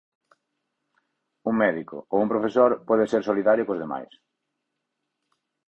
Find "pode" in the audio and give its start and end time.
2.87-3.05